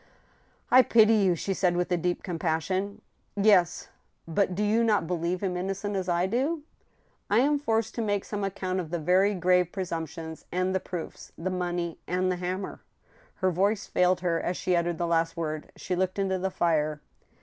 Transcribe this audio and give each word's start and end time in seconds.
"I 0.71 0.81
pity 0.81 1.13
you!" 1.13 1.35
she 1.35 1.53
said, 1.53 1.75
with 1.77 1.89
deep 2.01 2.23
compassion." 2.23 3.03
Yes— 3.37 3.89
but 4.27 4.49
you 4.49 4.55
do 4.79 4.83
not 4.83 5.05
believe 5.05 5.43
him 5.43 5.55
innocent, 5.55 5.95
as 5.95 6.09
I 6.09 6.25
do?"" 6.25 6.63
I 7.29 7.41
am 7.41 7.59
forced 7.59 7.93
to 7.93 8.01
make 8.01 8.25
some 8.25 8.43
account 8.43 8.79
of 8.79 8.89
the 8.89 8.97
very 8.97 9.35
grave 9.35 9.71
presump 9.71 10.07
tions 10.07 10.45
and 10.51 10.73
the 10.73 10.79
proofs— 10.79 11.33
the 11.37 11.51
money 11.51 11.99
and 12.07 12.31
the 12.31 12.37
hammer." 12.37 12.81
Her 13.35 13.51
voice 13.51 13.85
failed 13.85 14.21
her 14.21 14.41
as 14.41 14.57
she 14.57 14.75
uttered 14.75 14.97
the 14.97 15.05
last 15.05 15.37
word. 15.37 15.71
She 15.75 15.95
looked 15.95 16.17
into 16.17 16.39
the 16.39 16.49
fire. 16.49 16.99